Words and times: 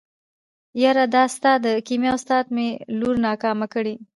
يره 0.81 1.05
دا 1.15 1.23
ستا 1.35 1.51
د 1.65 1.67
کيميا 1.87 2.13
استاد 2.17 2.45
مې 2.55 2.67
لور 2.99 3.15
ناکامه 3.25 3.67
کړې. 3.73 3.95